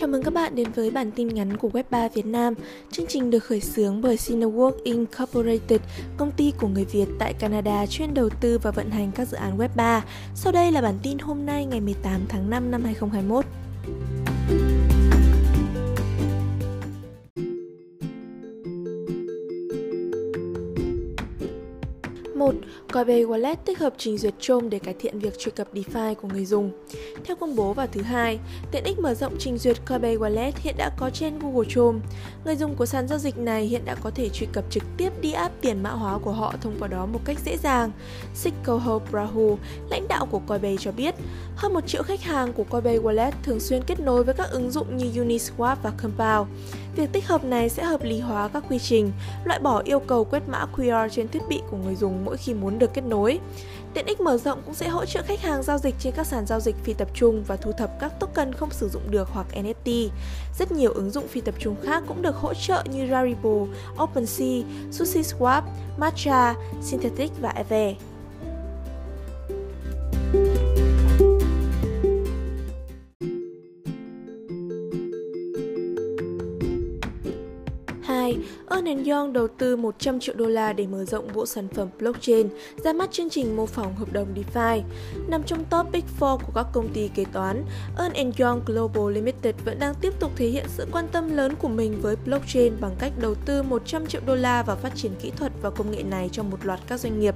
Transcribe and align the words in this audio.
Chào 0.00 0.08
mừng 0.08 0.22
các 0.22 0.34
bạn 0.34 0.54
đến 0.54 0.72
với 0.74 0.90
bản 0.90 1.10
tin 1.10 1.28
ngắn 1.28 1.56
của 1.56 1.68
Web3 1.68 2.08
Việt 2.14 2.26
Nam. 2.26 2.54
Chương 2.90 3.06
trình 3.06 3.30
được 3.30 3.44
khởi 3.44 3.60
xướng 3.60 4.00
bởi 4.00 4.16
Cinework 4.16 4.72
Incorporated, 4.84 5.80
công 6.16 6.32
ty 6.32 6.52
của 6.60 6.68
người 6.68 6.84
Việt 6.84 7.06
tại 7.18 7.32
Canada 7.32 7.86
chuyên 7.86 8.14
đầu 8.14 8.28
tư 8.40 8.58
và 8.62 8.70
vận 8.70 8.90
hành 8.90 9.10
các 9.14 9.28
dự 9.28 9.36
án 9.36 9.58
Web3. 9.58 10.00
Sau 10.34 10.52
đây 10.52 10.72
là 10.72 10.80
bản 10.80 10.98
tin 11.02 11.18
hôm 11.18 11.46
nay 11.46 11.66
ngày 11.66 11.80
18 11.80 12.20
tháng 12.28 12.50
5 12.50 12.70
năm 12.70 12.84
2021. 12.84 13.44
Coinbase 22.92 23.24
Wallet 23.24 23.56
tích 23.64 23.78
hợp 23.78 23.92
trình 23.98 24.18
duyệt 24.18 24.34
Chrome 24.40 24.68
để 24.68 24.78
cải 24.78 24.94
thiện 24.98 25.18
việc 25.18 25.38
truy 25.38 25.52
cập 25.56 25.74
DeFi 25.74 26.14
của 26.14 26.28
người 26.28 26.44
dùng. 26.44 26.70
Theo 27.24 27.36
công 27.36 27.56
bố 27.56 27.72
vào 27.72 27.86
thứ 27.92 28.02
hai, 28.02 28.38
tiện 28.70 28.84
ích 28.84 28.98
mở 28.98 29.14
rộng 29.14 29.36
trình 29.38 29.58
duyệt 29.58 29.76
Coinbase 29.86 30.16
Wallet 30.16 30.52
hiện 30.56 30.74
đã 30.78 30.90
có 30.98 31.10
trên 31.10 31.38
Google 31.38 31.68
Chrome. 31.68 31.98
Người 32.44 32.56
dùng 32.56 32.74
của 32.74 32.86
sàn 32.86 33.08
giao 33.08 33.18
dịch 33.18 33.38
này 33.38 33.64
hiện 33.64 33.84
đã 33.84 33.94
có 33.94 34.10
thể 34.10 34.28
truy 34.28 34.46
cập 34.52 34.64
trực 34.70 34.82
tiếp 34.96 35.10
đi 35.20 35.32
app 35.32 35.60
tiền 35.60 35.82
mã 35.82 35.90
hóa 35.90 36.18
của 36.18 36.32
họ 36.32 36.54
thông 36.60 36.76
qua 36.78 36.88
đó 36.88 37.06
một 37.06 37.20
cách 37.24 37.36
dễ 37.44 37.56
dàng. 37.56 37.92
Sikoho 38.34 38.98
Prahu, 39.10 39.58
lãnh 39.90 40.08
đạo 40.08 40.26
của 40.30 40.40
Coinbase 40.46 40.76
cho 40.80 40.92
biết, 40.92 41.14
hơn 41.56 41.74
một 41.74 41.86
triệu 41.86 42.02
khách 42.02 42.20
hàng 42.20 42.52
của 42.52 42.64
Coinbase 42.64 42.98
Wallet 42.98 43.32
thường 43.42 43.60
xuyên 43.60 43.82
kết 43.86 44.00
nối 44.00 44.24
với 44.24 44.34
các 44.34 44.50
ứng 44.50 44.70
dụng 44.70 44.96
như 44.96 45.24
Uniswap 45.24 45.76
và 45.82 45.90
Compound. 46.02 46.48
Việc 46.96 47.12
tích 47.12 47.26
hợp 47.26 47.44
này 47.44 47.68
sẽ 47.68 47.84
hợp 47.84 48.02
lý 48.02 48.20
hóa 48.20 48.48
các 48.48 48.64
quy 48.68 48.78
trình, 48.78 49.12
loại 49.44 49.60
bỏ 49.60 49.82
yêu 49.84 50.00
cầu 50.00 50.24
quét 50.24 50.48
mã 50.48 50.66
QR 50.76 51.08
trên 51.08 51.28
thiết 51.28 51.42
bị 51.48 51.60
của 51.70 51.76
người 51.76 51.94
dùng 51.94 52.24
mỗi 52.24 52.36
khi 52.36 52.54
muốn 52.54 52.77
được 52.78 52.94
kết 52.94 53.04
nối. 53.04 53.40
Tiện 53.94 54.06
ích 54.06 54.20
mở 54.20 54.36
rộng 54.36 54.62
cũng 54.64 54.74
sẽ 54.74 54.88
hỗ 54.88 55.04
trợ 55.04 55.22
khách 55.22 55.40
hàng 55.40 55.62
giao 55.62 55.78
dịch 55.78 55.94
trên 56.00 56.12
các 56.16 56.26
sàn 56.26 56.46
giao 56.46 56.60
dịch 56.60 56.76
phi 56.84 56.94
tập 56.94 57.08
trung 57.14 57.44
và 57.46 57.56
thu 57.56 57.72
thập 57.72 58.00
các 58.00 58.20
token 58.20 58.52
không 58.52 58.70
sử 58.70 58.88
dụng 58.88 59.10
được 59.10 59.28
hoặc 59.32 59.46
NFT. 59.54 60.08
Rất 60.58 60.72
nhiều 60.72 60.92
ứng 60.92 61.10
dụng 61.10 61.28
phi 61.28 61.40
tập 61.40 61.54
trung 61.58 61.76
khác 61.84 62.02
cũng 62.08 62.22
được 62.22 62.36
hỗ 62.36 62.54
trợ 62.54 62.84
như 62.90 63.08
Rarible, 63.10 63.66
OpenSea, 64.02 64.62
SushiSwap, 64.90 65.62
Matcha, 65.98 66.54
Synthetic 66.82 67.30
và 67.40 67.48
Eve. 67.56 67.94
Nay, 78.28 78.38
Ernst 78.70 79.08
Young 79.08 79.32
đầu 79.32 79.48
tư 79.48 79.76
100 79.76 80.20
triệu 80.20 80.34
đô 80.34 80.46
la 80.46 80.72
để 80.72 80.86
mở 80.86 81.04
rộng 81.04 81.28
bộ 81.34 81.46
sản 81.46 81.68
phẩm 81.68 81.88
blockchain, 81.98 82.48
ra 82.84 82.92
mắt 82.92 83.12
chương 83.12 83.30
trình 83.30 83.56
mô 83.56 83.66
phỏng 83.66 83.94
hợp 83.94 84.12
đồng 84.12 84.34
DeFi. 84.34 84.82
Nằm 85.28 85.42
trong 85.42 85.64
top 85.64 85.92
Big 85.92 86.04
Four 86.20 86.38
của 86.38 86.52
các 86.54 86.66
công 86.72 86.88
ty 86.88 87.08
kế 87.14 87.24
toán, 87.32 87.64
Ernst 87.98 88.40
Young 88.40 88.60
Global 88.66 89.12
Limited 89.12 89.54
vẫn 89.64 89.78
đang 89.78 89.94
tiếp 90.00 90.12
tục 90.20 90.30
thể 90.36 90.48
hiện 90.48 90.64
sự 90.68 90.86
quan 90.92 91.08
tâm 91.12 91.36
lớn 91.36 91.54
của 91.58 91.68
mình 91.68 92.00
với 92.02 92.16
blockchain 92.24 92.72
bằng 92.80 92.94
cách 92.98 93.12
đầu 93.20 93.34
tư 93.34 93.62
100 93.62 94.06
triệu 94.06 94.20
đô 94.26 94.34
la 94.34 94.62
vào 94.62 94.76
phát 94.76 94.92
triển 94.94 95.12
kỹ 95.22 95.30
thuật 95.36 95.52
và 95.62 95.70
công 95.70 95.90
nghệ 95.90 96.02
này 96.02 96.28
cho 96.32 96.42
một 96.42 96.66
loạt 96.66 96.80
các 96.86 97.00
doanh 97.00 97.20
nghiệp. 97.20 97.34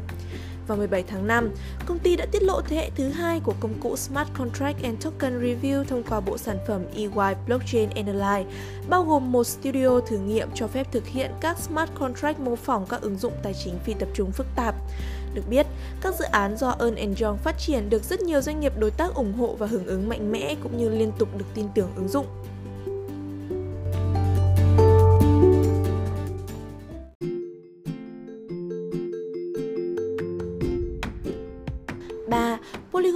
Vào 0.66 0.78
17 0.78 1.02
tháng 1.02 1.26
5, 1.26 1.50
công 1.86 1.98
ty 1.98 2.16
đã 2.16 2.26
tiết 2.32 2.42
lộ 2.42 2.60
thế 2.60 2.76
hệ 2.76 2.90
thứ 2.96 3.08
hai 3.08 3.40
của 3.40 3.54
công 3.60 3.74
cụ 3.80 3.96
Smart 3.96 4.28
Contract 4.38 4.82
and 4.82 5.04
Token 5.04 5.40
Review 5.40 5.84
thông 5.84 6.02
qua 6.02 6.20
bộ 6.20 6.38
sản 6.38 6.58
phẩm 6.66 6.82
EY 6.94 7.08
Blockchain 7.46 7.88
Analyze, 7.90 8.44
bao 8.88 9.04
gồm 9.04 9.32
một 9.32 9.44
studio 9.44 10.00
thử 10.00 10.18
nghiệm 10.18 10.48
cho 10.54 10.66
phép 10.66 10.92
thực 10.92 11.06
hiện 11.06 11.30
các 11.40 11.58
smart 11.58 11.90
contract 11.94 12.40
mô 12.40 12.56
phỏng 12.56 12.86
các 12.88 13.00
ứng 13.00 13.18
dụng 13.18 13.32
tài 13.42 13.54
chính 13.64 13.78
phi 13.84 13.94
tập 13.94 14.08
trung 14.14 14.32
phức 14.32 14.46
tạp. 14.56 14.74
Được 15.34 15.42
biết, 15.48 15.66
các 16.00 16.14
dự 16.14 16.24
án 16.24 16.56
do 16.56 16.76
Ernst 16.80 17.22
Young 17.22 17.38
phát 17.38 17.58
triển 17.58 17.90
được 17.90 18.04
rất 18.04 18.20
nhiều 18.20 18.40
doanh 18.40 18.60
nghiệp 18.60 18.72
đối 18.78 18.90
tác 18.90 19.14
ủng 19.14 19.32
hộ 19.32 19.54
và 19.58 19.66
hưởng 19.66 19.86
ứng 19.86 20.08
mạnh 20.08 20.32
mẽ 20.32 20.54
cũng 20.62 20.76
như 20.76 20.88
liên 20.88 21.12
tục 21.18 21.28
được 21.38 21.46
tin 21.54 21.66
tưởng 21.74 21.90
ứng 21.96 22.08
dụng. 22.08 22.26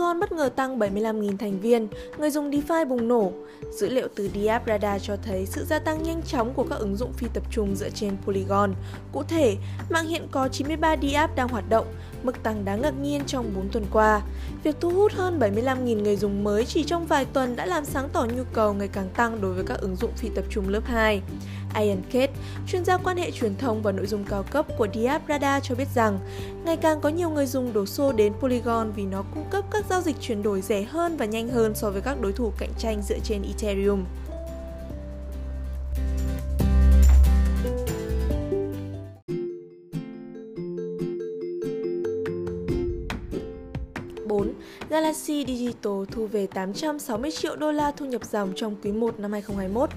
Polygon 0.07 0.21
bất 0.21 0.33
ngờ 0.33 0.49
tăng 0.57 0.79
75.000 0.79 1.37
thành 1.37 1.61
viên, 1.61 1.89
người 2.19 2.31
dùng 2.31 2.51
DeFi 2.51 2.89
bùng 2.89 3.09
nổ. 3.09 3.33
Dữ 3.73 3.89
liệu 3.89 4.09
từ 4.15 4.31
Diap 4.35 4.67
Radar 4.67 5.03
cho 5.03 5.17
thấy 5.17 5.47
sự 5.47 5.65
gia 5.65 5.79
tăng 5.79 6.03
nhanh 6.03 6.23
chóng 6.23 6.55
của 6.55 6.65
các 6.71 6.77
ứng 6.77 6.97
dụng 6.97 7.13
phi 7.13 7.27
tập 7.35 7.43
trung 7.51 7.77
dựa 7.77 7.91
trên 7.91 8.17
Polygon. 8.25 8.75
Cụ 9.13 9.23
thể, 9.23 9.57
mạng 9.91 10.07
hiện 10.07 10.29
có 10.31 10.49
93 10.49 10.97
DApp 10.97 11.37
đang 11.37 11.49
hoạt 11.49 11.69
động, 11.69 11.87
mức 12.23 12.43
tăng 12.43 12.65
đáng 12.65 12.83
ngạc 12.83 12.95
nhiên 13.01 13.23
trong 13.27 13.53
4 13.57 13.69
tuần 13.69 13.85
qua. 13.93 14.23
Việc 14.63 14.77
thu 14.81 14.91
hút 14.91 15.13
hơn 15.13 15.39
75.000 15.39 16.03
người 16.03 16.17
dùng 16.17 16.45
mới 16.45 16.67
chỉ 16.67 16.85
trong 16.85 17.07
vài 17.07 17.25
tuần 17.25 17.57
đã 17.57 17.67
làm 17.67 17.85
sáng 17.85 18.09
tỏ 18.13 18.27
nhu 18.37 18.43
cầu 18.53 18.75
ngày 18.75 18.89
càng 18.89 19.09
tăng 19.17 19.41
đối 19.41 19.53
với 19.53 19.65
các 19.65 19.81
ứng 19.81 19.97
dụng 19.97 20.13
phi 20.17 20.29
tập 20.29 20.45
trung 20.51 20.69
lớp 20.69 20.83
2. 20.85 21.23
Ian 21.81 22.03
Kate, 22.03 22.33
chuyên 22.67 22.85
gia 22.85 22.97
quan 22.97 23.17
hệ 23.17 23.31
truyền 23.31 23.57
thông 23.57 23.83
và 23.83 23.93
nội 23.93 24.07
dung 24.07 24.25
cao 24.25 24.43
cấp 24.43 24.67
của 24.79 24.87
Diap 24.95 25.23
Radar 25.29 25.65
cho 25.65 25.75
biết 25.75 25.89
rằng, 25.95 26.19
ngày 26.65 26.77
càng 26.77 27.01
có 27.01 27.09
nhiều 27.09 27.31
người 27.31 27.47
dùng 27.47 27.73
đổ 27.73 27.87
xô 27.87 28.13
đến 28.13 28.33
Polygon 28.41 28.93
vì 28.97 29.05
nó 29.05 29.25
cung 29.35 29.45
cấp 29.51 29.65
các 29.71 29.85
giao 29.91 30.01
dịch 30.01 30.17
chuyển 30.21 30.43
đổi 30.43 30.61
rẻ 30.61 30.83
hơn 30.83 31.17
và 31.17 31.25
nhanh 31.25 31.49
hơn 31.49 31.75
so 31.75 31.91
với 31.91 32.03
các 32.03 32.21
đối 32.21 32.33
thủ 32.33 32.53
cạnh 32.59 32.73
tranh 32.79 33.03
dựa 33.03 33.19
trên 33.25 33.43
Ethereum. 33.43 34.05
Galaxy 44.97 45.45
Digital 45.47 45.93
thu 46.11 46.27
về 46.27 46.47
860 46.47 47.31
triệu 47.31 47.57
đô 47.57 47.73
la 47.73 47.93
thu 47.97 48.07
nhập 48.07 48.25
dòng 48.25 48.53
trong 48.57 48.77
quý 48.83 48.93
1 48.93 49.21
năm 49.21 49.33
2021. 49.33 49.91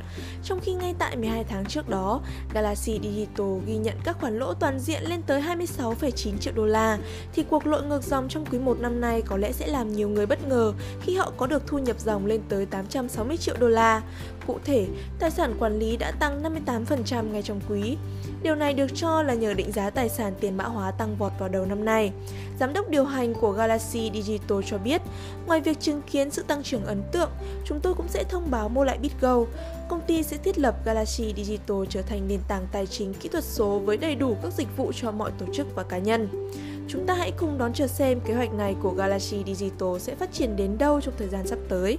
Trong 0.44 0.60
khi 0.60 0.74
ngay 0.74 0.96
tại 1.00 1.18
12 1.18 1.44
tháng 1.44 1.66
trước 1.66 1.90
đó, 1.90 2.22
Galaxy 2.54 3.00
Digital 3.04 3.48
ghi 3.66 3.78
nhận 3.78 3.96
các 4.04 4.18
khoản 4.20 4.40
lỗ 4.40 4.54
toàn 4.54 4.80
diện 4.80 5.04
lên 5.10 5.22
tới 5.28 5.42
26,9 5.42 6.38
triệu 6.40 6.54
đô 6.56 6.66
la, 6.66 6.98
thì 7.34 7.44
cuộc 7.50 7.68
lội 7.68 7.84
ngược 7.84 8.04
dòng 8.04 8.28
trong 8.30 8.46
quý 8.46 8.60
1 8.60 8.80
năm 8.80 9.02
nay 9.02 9.22
có 9.22 9.38
lẽ 9.38 9.52
sẽ 9.52 9.68
làm 9.68 9.94
nhiều 9.94 10.10
người 10.10 10.26
bất 10.26 10.48
ngờ 10.48 10.74
khi 11.02 11.16
họ 11.16 11.32
có 11.38 11.48
được 11.48 11.68
thu 11.68 11.78
nhập 11.78 12.00
dòng 12.00 12.26
lên 12.26 12.42
tới 12.50 12.66
860 12.66 13.38
triệu 13.38 13.56
đô 13.60 13.68
la. 13.68 14.02
Cụ 14.50 14.60
thể, 14.66 14.88
tài 15.20 15.32
sản 15.32 15.56
quản 15.60 15.80
lý 15.80 15.98
đã 15.98 16.12
tăng 16.12 16.44
58% 16.44 17.32
ngay 17.32 17.42
trong 17.42 17.60
quý. 17.70 17.98
Điều 18.44 18.56
này 18.56 18.74
được 18.74 18.88
cho 18.96 19.24
là 19.24 19.34
nhờ 19.34 19.54
định 19.54 19.72
giá 19.72 19.90
tài 19.90 20.10
sản 20.10 20.34
tiền 20.40 20.58
mã 20.58 20.64
hóa 20.64 20.92
tăng 20.92 21.16
vọt 21.16 21.32
vào 21.40 21.50
đầu 21.50 21.66
năm 21.66 21.86
nay. 21.86 22.12
Giám 22.60 22.74
đốc 22.74 22.90
điều 22.90 23.06
hành 23.06 23.34
của 23.34 23.52
Galaxy 23.52 24.12
Digital 24.14 24.58
cho 24.66 24.78
biết, 24.78 25.02
ngoài 25.46 25.62
việc 25.62 25.80
chứng 25.80 26.02
kiến 26.02 26.32
sự 26.32 26.44
tăng 26.48 26.64
trưởng 26.64 26.86
ấn 26.86 27.04
tượng, 27.12 27.30
chúng 27.66 27.80
tôi 27.80 27.94
cũng 27.94 28.08
sẽ 28.08 28.24
thông 28.24 28.52
báo 28.52 28.70
mua 28.70 28.84
lại 28.84 28.98
BitGo. 28.98 29.46
Công 29.90 30.02
ty 30.08 30.24
sẽ 30.24 30.38
thiết 30.38 30.60
lập 30.60 30.76
Galaxy 30.86 31.34
Digital 31.38 31.78
trở 31.90 32.02
thành 32.02 32.28
nền 32.28 32.40
tảng 32.48 32.68
tài 32.72 32.88
chính 32.88 33.14
kỹ 33.14 33.30
thuật 33.30 33.44
số 33.44 33.80
với 33.80 33.98
đầy 33.98 34.16
đủ 34.16 34.36
các 34.44 34.54
dịch 34.54 34.78
vụ 34.78 34.92
cho 34.96 35.12
mọi 35.12 35.32
tổ 35.40 35.46
chức 35.54 35.76
và 35.76 35.84
cá 35.84 35.98
nhân. 35.98 36.50
Chúng 36.88 37.06
ta 37.06 37.14
hãy 37.14 37.32
cùng 37.32 37.58
đón 37.58 37.74
chờ 37.74 37.88
xem 37.88 38.20
kế 38.20 38.34
hoạch 38.34 38.54
này 38.54 38.76
của 38.82 38.92
Galaxy 38.92 39.44
Digital 39.46 40.00
sẽ 40.00 40.16
phát 40.16 40.34
triển 40.34 40.56
đến 40.56 40.78
đâu 40.78 41.02
trong 41.02 41.14
thời 41.18 41.28
gian 41.28 41.48
sắp 41.48 41.60
tới. 41.70 41.98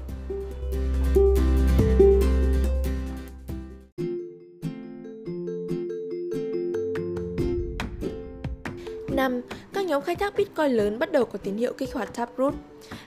5. 9.10 9.40
Các 9.72 9.86
nhóm 9.86 10.02
khai 10.02 10.16
thác 10.16 10.36
Bitcoin 10.36 10.70
lớn 10.70 10.98
bắt 10.98 11.12
đầu 11.12 11.24
có 11.24 11.38
tín 11.38 11.56
hiệu 11.56 11.72
kích 11.72 11.94
hoạt 11.94 12.14
Taproot. 12.14 12.54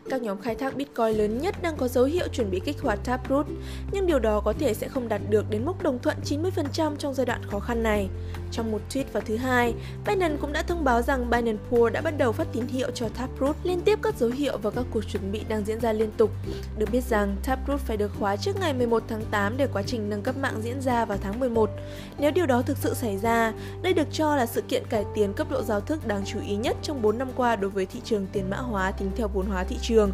Các 0.09 0.22
nhóm 0.22 0.41
khai 0.41 0.56
thác 0.56 0.75
Bitcoin 0.75 1.18
lớn 1.18 1.38
nhất 1.38 1.56
đang 1.62 1.78
có 1.78 1.88
dấu 1.88 2.03
hiệu 2.03 2.28
chuẩn 2.28 2.52
bị 2.52 2.62
kích 2.66 2.81
hoạt 2.81 3.00
Taproot, 3.03 3.46
nhưng 3.91 4.08
điều 4.08 4.19
đó 4.19 4.41
có 4.46 4.53
thể 4.59 4.74
sẽ 4.74 4.88
không 4.88 5.09
đạt 5.09 5.22
được 5.30 5.50
đến 5.50 5.66
mức 5.66 5.84
đồng 5.84 6.00
thuận 6.00 6.18
90% 6.25 6.96
trong 6.96 7.14
giai 7.14 7.25
đoạn 7.25 7.41
khó 7.52 7.59
khăn 7.59 7.84
này. 7.84 8.09
Trong 8.53 8.72
một 8.72 8.81
tweet 8.90 9.03
vào 9.14 9.24
thứ 9.25 9.36
hai, 9.36 9.74
Binance 10.08 10.38
cũng 10.41 10.53
đã 10.53 10.62
thông 10.62 10.84
báo 10.84 11.02
rằng 11.02 11.30
Binance 11.30 11.64
Pool 11.69 11.91
đã 11.91 12.02
bắt 12.02 12.18
đầu 12.18 12.31
phát 12.31 12.47
tín 12.53 12.68
hiệu 12.68 12.91
cho 12.91 13.09
Taproot 13.09 13.56
liên 13.64 13.81
tiếp 13.81 14.00
các 14.02 14.18
dấu 14.18 14.30
hiệu 14.30 14.58
và 14.58 14.72
các 14.72 14.86
cuộc 14.91 15.02
chuẩn 15.02 15.31
bị 15.31 15.41
đang 15.47 15.66
diễn 15.66 15.79
ra 15.79 15.94
liên 15.94 16.11
tục. 16.17 16.32
Được 16.78 16.85
biết 16.91 17.03
rằng 17.03 17.35
Taproot 17.44 17.79
phải 17.79 17.97
được 17.97 18.11
khóa 18.20 18.35
trước 18.35 18.59
ngày 18.59 18.73
11 18.73 19.03
tháng 19.08 19.22
8 19.32 19.58
để 19.58 19.67
quá 19.73 19.84
trình 19.85 20.09
nâng 20.09 20.22
cấp 20.22 20.38
mạng 20.38 20.61
diễn 20.64 20.82
ra 20.82 21.05
vào 21.05 21.17
tháng 21.22 21.40
11. 21.40 21.70
Nếu 22.20 22.32
điều 22.32 22.46
đó 22.46 22.61
thực 22.61 22.78
sự 22.78 22.94
xảy 22.94 23.17
ra, 23.17 23.53
đây 23.82 23.94
được 23.94 24.08
cho 24.11 24.35
là 24.35 24.46
sự 24.46 24.61
kiện 24.61 24.84
cải 24.90 25.05
tiến 25.16 25.34
cấp 25.34 25.47
độ 25.52 25.61
giao 25.64 25.82
thức 25.82 26.08
đáng 26.08 26.22
chú 26.26 26.40
ý 26.47 26.55
nhất 26.55 26.78
trong 26.82 27.02
4 27.02 27.17
năm 27.17 27.28
qua 27.35 27.55
đối 27.55 27.70
với 27.70 27.85
thị 27.85 28.00
trường 28.03 28.28
tiền 28.32 28.50
mã 28.50 28.58
hóa 28.58 28.91
tính 28.91 29.11
theo 29.16 29.28
vốn 29.28 29.46
hóa 29.46 29.64
thị 29.64 29.78
trường. 29.82 30.11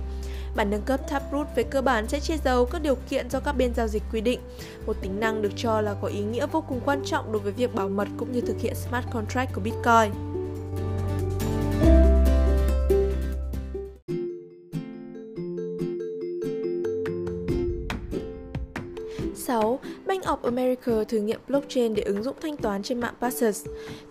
Bản 0.55 0.69
nâng 0.69 0.81
cấp 0.81 0.99
Taproot 1.09 1.47
về 1.55 1.63
cơ 1.63 1.81
bản 1.81 2.07
sẽ 2.07 2.19
che 2.19 2.37
giấu 2.45 2.65
các 2.65 2.81
điều 2.81 2.95
kiện 3.09 3.29
do 3.29 3.39
các 3.39 3.51
bên 3.51 3.73
giao 3.73 3.87
dịch 3.87 4.03
quy 4.11 4.21
định, 4.21 4.39
một 4.85 4.95
tính 5.01 5.19
năng 5.19 5.41
được 5.41 5.51
cho 5.55 5.81
là 5.81 5.93
có 6.01 6.07
ý 6.07 6.19
nghĩa 6.19 6.47
vô 6.47 6.63
cùng 6.69 6.79
quan 6.85 7.01
trọng 7.05 7.31
đối 7.31 7.41
với 7.41 7.51
việc 7.51 7.75
bảo 7.75 7.89
mật 7.89 8.07
cũng 8.17 8.31
như 8.31 8.41
thực 8.41 8.59
hiện 8.59 8.75
smart 8.75 9.05
contract 9.13 9.53
của 9.53 9.61
Bitcoin. 9.61 10.39
Bank 20.09 20.23
of 20.23 20.37
America 20.43 21.03
thử 21.07 21.17
nghiệm 21.17 21.39
blockchain 21.47 21.95
để 21.95 22.03
ứng 22.03 22.23
dụng 22.23 22.35
thanh 22.41 22.57
toán 22.57 22.83
trên 22.83 22.99
mạng 22.99 23.13
Paxos. 23.21 23.65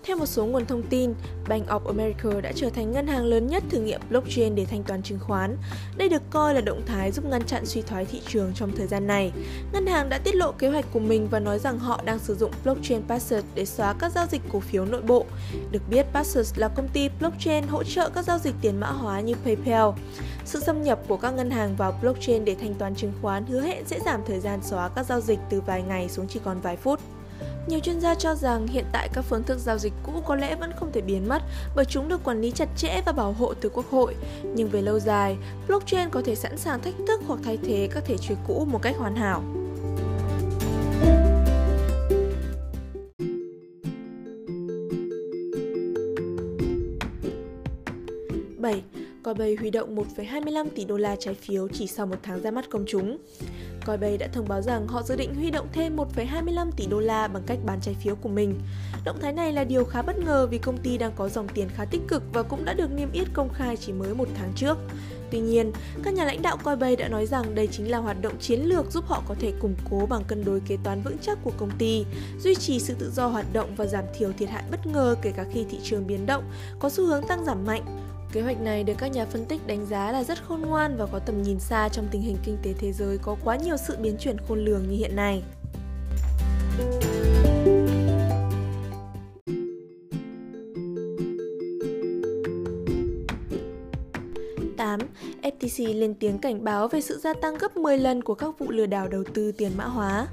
Theo 0.04 0.16
một 0.16 0.26
số 0.26 0.46
nguồn 0.46 0.66
thông 0.66 0.82
tin, 0.82 1.14
Bank 1.48 1.68
of 1.68 1.86
America 1.86 2.40
đã 2.40 2.52
trở 2.54 2.70
thành 2.70 2.92
ngân 2.92 3.06
hàng 3.06 3.24
lớn 3.24 3.46
nhất 3.46 3.62
thử 3.70 3.80
nghiệm 3.80 4.00
blockchain 4.10 4.54
để 4.54 4.64
thanh 4.64 4.82
toán 4.82 5.02
chứng 5.02 5.18
khoán. 5.18 5.56
Đây 5.96 6.08
được 6.08 6.22
coi 6.30 6.54
là 6.54 6.60
động 6.60 6.82
thái 6.86 7.12
giúp 7.12 7.24
ngăn 7.24 7.44
chặn 7.44 7.66
suy 7.66 7.82
thoái 7.82 8.04
thị 8.04 8.20
trường 8.28 8.52
trong 8.54 8.76
thời 8.76 8.86
gian 8.86 9.06
này. 9.06 9.32
Ngân 9.72 9.86
hàng 9.86 10.08
đã 10.08 10.18
tiết 10.18 10.34
lộ 10.34 10.52
kế 10.52 10.68
hoạch 10.68 10.84
của 10.92 11.00
mình 11.00 11.28
và 11.30 11.40
nói 11.40 11.58
rằng 11.58 11.78
họ 11.78 12.00
đang 12.04 12.18
sử 12.18 12.34
dụng 12.34 12.50
blockchain 12.64 13.02
Paxos 13.08 13.44
để 13.54 13.64
xóa 13.64 13.94
các 13.98 14.12
giao 14.12 14.26
dịch 14.26 14.42
cổ 14.52 14.60
phiếu 14.60 14.84
nội 14.84 15.02
bộ. 15.02 15.24
Được 15.70 15.82
biết, 15.90 16.06
Paxos 16.12 16.52
là 16.56 16.68
công 16.68 16.88
ty 16.88 17.08
blockchain 17.20 17.64
hỗ 17.66 17.84
trợ 17.84 18.10
các 18.14 18.24
giao 18.24 18.38
dịch 18.38 18.54
tiền 18.60 18.80
mã 18.80 18.86
hóa 18.86 19.20
như 19.20 19.34
PayPal. 19.44 19.88
Sự 20.48 20.60
xâm 20.60 20.82
nhập 20.82 20.98
của 21.08 21.16
các 21.16 21.30
ngân 21.30 21.50
hàng 21.50 21.76
vào 21.76 21.98
blockchain 22.02 22.44
để 22.44 22.56
thanh 22.60 22.74
toán 22.74 22.94
chứng 22.94 23.12
khoán 23.22 23.46
hứa 23.46 23.60
hẹn 23.60 23.84
sẽ 23.86 24.00
giảm 24.04 24.20
thời 24.26 24.40
gian 24.40 24.60
xóa 24.62 24.88
các 24.88 25.06
giao 25.06 25.20
dịch 25.20 25.38
từ 25.50 25.60
vài 25.60 25.82
ngày 25.82 26.08
xuống 26.08 26.26
chỉ 26.28 26.40
còn 26.44 26.60
vài 26.60 26.76
phút. 26.76 27.00
Nhiều 27.66 27.80
chuyên 27.80 28.00
gia 28.00 28.14
cho 28.14 28.34
rằng 28.34 28.66
hiện 28.66 28.84
tại 28.92 29.08
các 29.12 29.22
phương 29.22 29.42
thức 29.42 29.58
giao 29.58 29.78
dịch 29.78 29.92
cũ 30.02 30.12
có 30.26 30.34
lẽ 30.34 30.56
vẫn 30.56 30.72
không 30.76 30.92
thể 30.92 31.00
biến 31.00 31.28
mất 31.28 31.42
bởi 31.76 31.84
chúng 31.84 32.08
được 32.08 32.24
quản 32.24 32.40
lý 32.40 32.50
chặt 32.50 32.68
chẽ 32.76 33.02
và 33.06 33.12
bảo 33.12 33.32
hộ 33.32 33.54
từ 33.54 33.68
quốc 33.68 33.90
hội. 33.90 34.14
Nhưng 34.44 34.68
về 34.68 34.82
lâu 34.82 34.98
dài, 34.98 35.36
blockchain 35.66 36.10
có 36.10 36.22
thể 36.24 36.34
sẵn 36.34 36.58
sàng 36.58 36.82
thách 36.82 36.94
thức 37.08 37.20
hoặc 37.26 37.40
thay 37.44 37.58
thế 37.62 37.88
các 37.94 38.04
thể 38.06 38.16
chế 38.16 38.34
cũ 38.46 38.66
một 38.70 38.82
cách 38.82 38.96
hoàn 38.98 39.16
hảo. 39.16 39.42
Coinbase 49.22 49.54
huy 49.60 49.70
động 49.70 49.96
1,25 49.96 50.66
tỷ 50.74 50.84
đô 50.84 50.96
la 50.96 51.16
trái 51.16 51.34
phiếu 51.34 51.68
chỉ 51.68 51.86
sau 51.86 52.06
một 52.06 52.16
tháng 52.22 52.42
ra 52.42 52.50
mắt 52.50 52.70
công 52.70 52.84
chúng. 52.88 53.16
Coinbase 53.86 54.16
đã 54.16 54.28
thông 54.32 54.48
báo 54.48 54.62
rằng 54.62 54.88
họ 54.88 55.02
dự 55.02 55.16
định 55.16 55.34
huy 55.34 55.50
động 55.50 55.66
thêm 55.72 55.96
1,25 55.96 56.70
tỷ 56.76 56.86
đô 56.86 57.00
la 57.00 57.28
bằng 57.28 57.42
cách 57.46 57.58
bán 57.66 57.80
trái 57.80 57.96
phiếu 58.02 58.14
của 58.14 58.28
mình. 58.28 58.60
Động 59.04 59.18
thái 59.20 59.32
này 59.32 59.52
là 59.52 59.64
điều 59.64 59.84
khá 59.84 60.02
bất 60.02 60.18
ngờ 60.18 60.46
vì 60.50 60.58
công 60.58 60.78
ty 60.78 60.98
đang 60.98 61.12
có 61.16 61.28
dòng 61.28 61.48
tiền 61.48 61.68
khá 61.74 61.84
tích 61.84 62.00
cực 62.08 62.22
và 62.32 62.42
cũng 62.42 62.64
đã 62.64 62.72
được 62.72 62.92
niêm 62.92 63.12
yết 63.12 63.28
công 63.32 63.52
khai 63.52 63.76
chỉ 63.76 63.92
mới 63.92 64.14
một 64.14 64.28
tháng 64.34 64.52
trước. 64.56 64.78
Tuy 65.30 65.40
nhiên, 65.40 65.72
các 66.02 66.14
nhà 66.14 66.24
lãnh 66.24 66.42
đạo 66.42 66.56
Coinbase 66.64 66.96
đã 66.96 67.08
nói 67.08 67.26
rằng 67.26 67.54
đây 67.54 67.66
chính 67.66 67.90
là 67.90 67.98
hoạt 67.98 68.22
động 68.22 68.38
chiến 68.40 68.60
lược 68.60 68.92
giúp 68.92 69.04
họ 69.06 69.22
có 69.28 69.34
thể 69.40 69.52
củng 69.60 69.74
cố 69.90 70.06
bằng 70.06 70.24
cân 70.28 70.44
đối 70.44 70.60
kế 70.60 70.76
toán 70.84 71.02
vững 71.02 71.16
chắc 71.22 71.38
của 71.44 71.52
công 71.56 71.70
ty, 71.78 72.04
duy 72.40 72.54
trì 72.54 72.80
sự 72.80 72.94
tự 72.98 73.10
do 73.10 73.26
hoạt 73.26 73.46
động 73.52 73.74
và 73.76 73.86
giảm 73.86 74.04
thiểu 74.18 74.32
thiệt 74.32 74.48
hại 74.48 74.62
bất 74.70 74.86
ngờ 74.86 75.16
kể 75.22 75.32
cả 75.36 75.44
khi 75.52 75.64
thị 75.70 75.78
trường 75.82 76.06
biến 76.06 76.26
động, 76.26 76.44
có 76.78 76.90
xu 76.90 77.06
hướng 77.06 77.26
tăng 77.26 77.44
giảm 77.44 77.66
mạnh. 77.66 78.07
Kế 78.32 78.40
hoạch 78.40 78.60
này 78.60 78.84
được 78.84 78.94
các 78.98 79.06
nhà 79.06 79.26
phân 79.26 79.44
tích 79.44 79.66
đánh 79.66 79.86
giá 79.86 80.12
là 80.12 80.24
rất 80.24 80.44
khôn 80.48 80.60
ngoan 80.60 80.96
và 80.96 81.06
có 81.06 81.18
tầm 81.18 81.42
nhìn 81.42 81.60
xa 81.60 81.88
trong 81.88 82.08
tình 82.10 82.22
hình 82.22 82.36
kinh 82.44 82.58
tế 82.62 82.72
thế 82.78 82.92
giới 82.92 83.18
có 83.18 83.36
quá 83.44 83.56
nhiều 83.56 83.76
sự 83.76 83.96
biến 83.96 84.16
chuyển 84.18 84.36
khôn 84.48 84.64
lường 84.64 84.88
như 84.88 84.96
hiện 84.96 85.16
nay. 85.16 85.42
FTC 95.68 95.98
lên 95.98 96.14
tiếng 96.14 96.38
cảnh 96.38 96.64
báo 96.64 96.88
về 96.88 97.00
sự 97.00 97.18
gia 97.18 97.34
tăng 97.34 97.58
gấp 97.58 97.76
10 97.76 97.98
lần 97.98 98.22
của 98.22 98.34
các 98.34 98.58
vụ 98.58 98.70
lừa 98.70 98.86
đảo 98.86 99.08
đầu 99.08 99.24
tư 99.34 99.52
tiền 99.52 99.72
mã 99.76 99.84
hóa. 99.84 100.26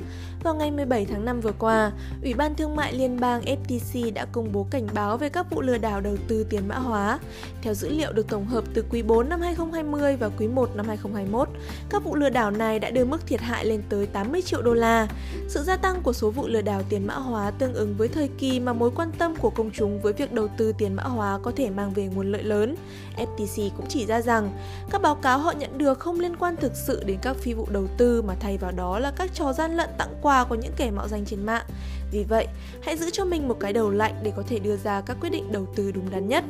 Vào 0.43 0.55
ngày 0.55 0.71
17 0.71 1.05
tháng 1.05 1.25
5 1.25 1.41
vừa 1.41 1.51
qua, 1.59 1.91
Ủy 2.23 2.33
ban 2.33 2.55
Thương 2.55 2.75
mại 2.75 2.93
Liên 2.93 3.19
bang 3.19 3.41
FTC 3.41 4.13
đã 4.13 4.25
công 4.31 4.51
bố 4.51 4.67
cảnh 4.71 4.87
báo 4.93 5.17
về 5.17 5.29
các 5.29 5.51
vụ 5.51 5.61
lừa 5.61 5.77
đảo 5.77 6.01
đầu 6.01 6.17
tư 6.27 6.45
tiền 6.49 6.67
mã 6.67 6.75
hóa. 6.75 7.19
Theo 7.61 7.73
dữ 7.73 7.89
liệu 7.89 8.13
được 8.13 8.27
tổng 8.27 8.45
hợp 8.45 8.63
từ 8.73 8.85
quý 8.89 9.01
4 9.01 9.29
năm 9.29 9.41
2020 9.41 10.15
và 10.15 10.29
quý 10.29 10.47
1 10.47 10.75
năm 10.75 10.87
2021, 10.87 11.49
các 11.89 12.03
vụ 12.03 12.15
lừa 12.15 12.29
đảo 12.29 12.51
này 12.51 12.79
đã 12.79 12.89
đưa 12.89 13.05
mức 13.05 13.27
thiệt 13.27 13.41
hại 13.41 13.65
lên 13.65 13.81
tới 13.89 14.07
80 14.07 14.41
triệu 14.41 14.61
đô 14.61 14.73
la. 14.73 15.07
Sự 15.47 15.63
gia 15.63 15.77
tăng 15.77 16.01
của 16.01 16.13
số 16.13 16.31
vụ 16.31 16.47
lừa 16.47 16.61
đảo 16.61 16.81
tiền 16.89 17.07
mã 17.07 17.13
hóa 17.13 17.51
tương 17.51 17.73
ứng 17.73 17.95
với 17.97 18.07
thời 18.07 18.27
kỳ 18.27 18.59
mà 18.59 18.73
mối 18.73 18.91
quan 18.95 19.11
tâm 19.17 19.35
của 19.35 19.49
công 19.49 19.71
chúng 19.71 20.01
với 20.01 20.13
việc 20.13 20.33
đầu 20.33 20.47
tư 20.57 20.73
tiền 20.77 20.95
mã 20.95 21.03
hóa 21.03 21.39
có 21.43 21.51
thể 21.55 21.69
mang 21.69 21.93
về 21.93 22.07
nguồn 22.15 22.31
lợi 22.31 22.43
lớn. 22.43 22.75
FTC 23.17 23.69
cũng 23.77 23.85
chỉ 23.89 24.05
ra 24.05 24.21
rằng 24.21 24.51
các 24.91 25.01
báo 25.01 25.15
cáo 25.25 25.39
họ 25.39 25.51
nhận 25.51 25.77
được 25.77 25.99
không 25.99 26.19
liên 26.19 26.35
quan 26.35 26.55
thực 26.55 26.71
sự 26.75 27.03
đến 27.05 27.17
các 27.21 27.35
phi 27.37 27.53
vụ 27.53 27.67
đầu 27.71 27.87
tư 27.97 28.21
mà 28.21 28.35
thay 28.39 28.57
vào 28.57 28.71
đó 28.71 28.99
là 28.99 29.11
các 29.17 29.33
trò 29.33 29.53
gian 29.53 29.77
lận 29.77 29.89
tặng 29.97 30.15
quà 30.21 30.43
của 30.43 30.55
những 30.55 30.71
kẻ 30.77 30.91
mạo 30.91 31.07
danh 31.07 31.25
trên 31.25 31.45
mạng. 31.45 31.65
Vì 32.11 32.25
vậy, 32.29 32.47
hãy 32.81 32.97
giữ 32.97 33.09
cho 33.09 33.25
mình 33.25 33.47
một 33.47 33.57
cái 33.59 33.73
đầu 33.73 33.91
lạnh 33.91 34.13
để 34.23 34.31
có 34.35 34.43
thể 34.47 34.59
đưa 34.59 34.77
ra 34.77 35.01
các 35.01 35.17
quyết 35.21 35.29
định 35.29 35.51
đầu 35.51 35.67
tư 35.75 35.91
đúng 35.91 36.09
đắn 36.11 36.27
nhất. 36.27 36.43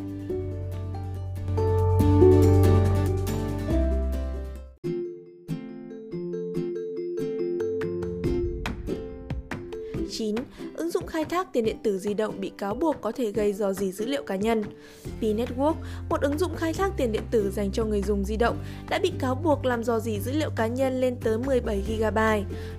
Ứng 10.77 10.91
dụng 10.91 11.07
khai 11.07 11.25
thác 11.25 11.53
tiền 11.53 11.65
điện 11.65 11.77
tử 11.83 11.99
di 11.99 12.13
động 12.13 12.41
bị 12.41 12.51
cáo 12.57 12.75
buộc 12.75 13.01
có 13.01 13.11
thể 13.11 13.31
gây 13.31 13.53
dò 13.53 13.73
dỉ 13.73 13.91
dữ 13.91 14.05
liệu 14.05 14.23
cá 14.23 14.35
nhân. 14.35 14.63
Network, 15.33 15.75
một 16.09 16.21
ứng 16.21 16.37
dụng 16.37 16.55
khai 16.55 16.73
thác 16.73 16.91
tiền 16.97 17.11
điện 17.11 17.23
tử 17.31 17.51
dành 17.51 17.71
cho 17.71 17.83
người 17.83 18.01
dùng 18.01 18.25
di 18.25 18.37
động, 18.37 18.57
đã 18.89 18.99
bị 18.99 19.11
cáo 19.19 19.35
buộc 19.35 19.65
làm 19.65 19.83
dò 19.83 19.99
dỉ 19.99 20.19
dữ 20.19 20.31
liệu 20.31 20.49
cá 20.49 20.67
nhân 20.67 21.01
lên 21.01 21.15
tới 21.15 21.37
17 21.37 21.83
GB. 21.87 22.19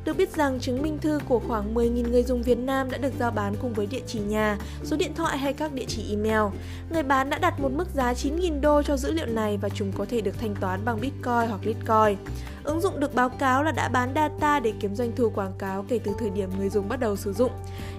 Được 0.04 0.16
biết 0.16 0.36
rằng 0.36 0.60
chứng 0.60 0.82
minh 0.82 0.98
thư 0.98 1.20
của 1.28 1.40
khoảng 1.48 1.74
10.000 1.74 2.10
người 2.10 2.22
dùng 2.22 2.42
Việt 2.42 2.58
Nam 2.58 2.90
đã 2.90 2.98
được 2.98 3.12
giao 3.18 3.30
bán 3.30 3.54
cùng 3.62 3.72
với 3.72 3.86
địa 3.86 4.02
chỉ 4.06 4.18
nhà, 4.18 4.58
số 4.84 4.96
điện 4.96 5.14
thoại 5.14 5.38
hay 5.38 5.52
các 5.52 5.72
địa 5.72 5.84
chỉ 5.88 6.10
email. 6.10 6.52
Người 6.90 7.02
bán 7.02 7.30
đã 7.30 7.38
đặt 7.38 7.60
một 7.60 7.72
mức 7.72 7.88
giá 7.94 8.12
9.000 8.12 8.60
đô 8.60 8.82
cho 8.82 8.96
dữ 8.96 9.12
liệu 9.12 9.26
này 9.26 9.56
và 9.56 9.68
chúng 9.68 9.92
có 9.92 10.06
thể 10.08 10.20
được 10.20 10.38
thanh 10.40 10.54
toán 10.60 10.84
bằng 10.84 11.00
Bitcoin 11.00 11.48
hoặc 11.48 11.60
Litecoin. 11.66 12.16
Ứng 12.64 12.80
dụng 12.80 13.00
được 13.00 13.14
báo 13.14 13.28
cáo 13.28 13.62
là 13.62 13.72
đã 13.72 13.88
bán 13.88 14.12
data 14.14 14.60
để 14.60 14.72
kiếm 14.80 14.94
doanh 14.94 15.12
thu 15.16 15.30
quảng 15.30 15.52
cáo 15.58 15.84
kể 15.88 15.98
từ 16.04 16.12
thời 16.18 16.30
điểm 16.30 16.50
người 16.58 16.68
dùng 16.68 16.88
bắt 16.88 17.00
đầu 17.00 17.16
sử 17.16 17.32
dụng. 17.32 17.50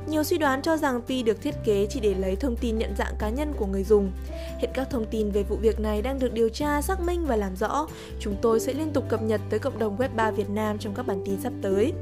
Nhiều 0.08 0.24
suy 0.24 0.38
đoán 0.38 0.62
cho 0.62 0.78
rằng 0.78 1.02
Pi 1.08 1.24
được 1.24 1.42
thiết 1.42 1.56
kế 1.64 1.88
chỉ 1.90 2.00
để 2.00 2.14
lấy 2.14 2.36
thông 2.36 2.56
tin 2.56 2.78
nhận 2.78 2.96
dạng 2.98 3.14
cá 3.20 3.30
nhân 3.30 3.54
của 3.58 3.66
người 3.66 3.84
dùng. 3.84 4.12
Hiện 4.58 4.70
các 4.74 4.90
thông 4.90 5.06
tin 5.06 5.32
về 5.32 5.44
vụ 5.44 5.56
việc 5.56 5.80
này 5.80 6.02
đang 6.02 6.20
được 6.20 6.34
điều 6.34 6.50
tra, 6.50 6.82
xác 6.82 7.00
minh 7.00 7.26
và 7.26 7.36
làm 7.36 7.56
rõ. 7.56 7.88
Chúng 8.20 8.36
tôi 8.42 8.60
sẽ 8.60 8.74
liên 8.74 8.94
tục 8.94 9.10
cập 9.10 9.22
nhật 9.22 9.42
tới 9.50 9.60
cộng 9.60 9.80
đồng 9.80 9.98
Web 9.98 10.10
3 10.16 10.32
Việt 10.32 10.50
Nam 10.50 10.78
trong 10.78 10.94
các 10.94 11.08
bản 11.08 11.22
tin 11.26 11.42
sắp 11.42 11.54
tới. 11.62 11.94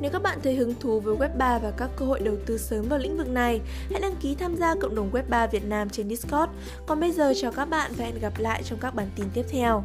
Nếu 0.00 0.10
các 0.10 0.22
bạn 0.22 0.38
thấy 0.42 0.54
hứng 0.54 0.74
thú 0.80 1.00
với 1.00 1.16
Web3 1.16 1.58
và 1.58 1.72
các 1.76 1.90
cơ 1.96 2.06
hội 2.06 2.20
đầu 2.20 2.34
tư 2.46 2.58
sớm 2.58 2.88
vào 2.88 2.98
lĩnh 2.98 3.16
vực 3.16 3.28
này, 3.28 3.60
hãy 3.90 4.00
đăng 4.00 4.16
ký 4.16 4.34
tham 4.34 4.56
gia 4.56 4.74
cộng 4.74 4.94
đồng 4.94 5.10
Web3 5.12 5.48
Việt 5.48 5.64
Nam 5.64 5.90
trên 5.90 6.08
Discord. 6.08 6.52
Còn 6.86 7.00
bây 7.00 7.12
giờ 7.12 7.32
chào 7.40 7.52
các 7.52 7.64
bạn 7.64 7.92
và 7.96 8.04
hẹn 8.04 8.20
gặp 8.20 8.32
lại 8.38 8.62
trong 8.62 8.78
các 8.78 8.94
bản 8.94 9.10
tin 9.16 9.26
tiếp 9.34 9.44
theo. 9.50 9.84